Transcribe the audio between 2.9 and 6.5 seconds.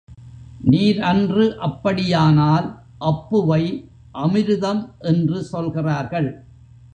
அப்புவை அமிருதம் என்று சொல்கிறார்கள்.